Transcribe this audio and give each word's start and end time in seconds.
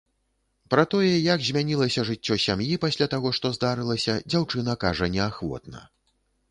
Пра 0.73 0.83
тое, 0.93 1.11
як 1.33 1.43
змянілася 1.49 2.05
жыццё 2.11 2.39
сям'і 2.45 2.81
пасля 2.87 3.09
таго, 3.15 3.35
што 3.41 3.55
здарылася, 3.59 4.19
дзяўчына 4.33 4.79
кажа 4.87 5.13
неахвотна. 5.17 5.89